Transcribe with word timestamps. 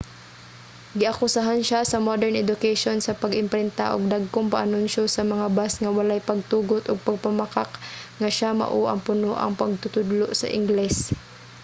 giakusahan 1.01 1.59
siya 1.67 1.81
sa 1.87 1.97
modern 2.07 2.35
education 2.43 2.97
sa 3.01 3.17
pag-imprinta 3.21 3.85
og 3.93 4.09
dagkong 4.13 4.51
paanunsiyo 4.53 5.03
sa 5.09 5.23
mga 5.31 5.45
bus 5.55 5.73
nga 5.81 5.93
walay 5.97 6.19
pagtugot 6.29 6.83
ug 6.91 7.05
pagpamakak 7.07 7.69
nga 8.19 8.29
siya 8.35 8.49
mao 8.59 8.81
ang 8.87 8.99
punoang 9.07 9.53
magtutudlo 9.61 10.27
sa 10.39 10.51
ingles 10.57 10.95